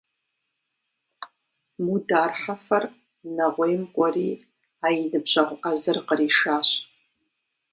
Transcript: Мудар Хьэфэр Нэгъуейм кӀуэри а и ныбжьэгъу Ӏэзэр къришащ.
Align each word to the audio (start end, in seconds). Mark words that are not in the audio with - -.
Мудар 1.85 2.31
Хьэфэр 2.41 2.83
Нэгъуейм 3.35 3.83
кӀуэри 3.93 4.29
а 4.85 4.87
и 5.01 5.03
ныбжьэгъу 5.11 5.59
Ӏэзэр 5.61 5.97
къришащ. 6.07 6.69